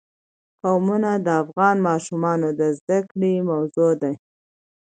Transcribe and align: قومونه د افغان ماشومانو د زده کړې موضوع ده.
قومونه 0.61 1.11
د 1.25 1.27
افغان 1.43 1.77
ماشومانو 1.87 2.49
د 2.59 2.61
زده 2.77 2.99
کړې 3.09 3.33
موضوع 3.49 3.91
ده. 4.01 4.11